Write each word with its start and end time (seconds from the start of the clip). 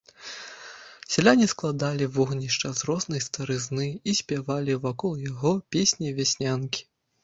Сяляне 1.15 1.47
складалі 1.53 2.07
вогнішча 2.17 2.73
з 2.81 2.89
рознай 2.89 3.23
старызны 3.29 3.87
і 4.09 4.19
спявалі 4.23 4.83
вакол 4.91 5.13
яго 5.31 5.57
песні-вяснянкі. 5.75 6.87